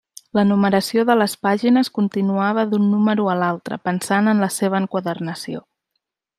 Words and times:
La 0.37 0.43
numeració 0.51 1.03
de 1.09 1.15
les 1.21 1.35
pàgines 1.47 1.91
continuava 1.99 2.65
d’un 2.73 2.89
número 2.95 3.29
a 3.35 3.37
l’altre, 3.43 3.81
pensant 3.91 4.33
en 4.35 4.45
la 4.47 4.53
seva 4.59 4.81
enquadernació. 4.83 5.67